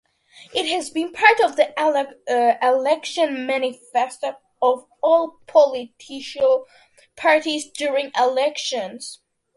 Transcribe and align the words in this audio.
It 0.51 0.65
has 0.65 0.89
been 0.89 1.11
part 1.11 1.39
of 1.41 1.57
the 1.57 1.79
election 2.59 3.45
manifestos 3.45 4.33
of 4.59 4.87
all 5.03 5.39
political 5.45 6.65
parties 7.15 7.69
during 7.69 8.11
elections. 8.17 9.19